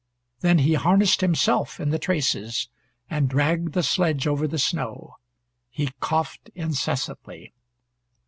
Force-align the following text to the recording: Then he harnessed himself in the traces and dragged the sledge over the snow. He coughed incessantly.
Then 0.39 0.57
he 0.57 0.73
harnessed 0.73 1.21
himself 1.21 1.79
in 1.79 1.91
the 1.91 1.99
traces 1.99 2.69
and 3.07 3.29
dragged 3.29 3.73
the 3.73 3.83
sledge 3.83 4.25
over 4.25 4.47
the 4.47 4.57
snow. 4.57 5.17
He 5.69 5.89
coughed 5.99 6.49
incessantly. 6.55 7.53